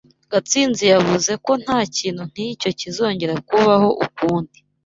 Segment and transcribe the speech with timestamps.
[0.31, 4.57] Gatsinzi yavuze ko ntakintu nkicyo kizongera kubaho ukundi.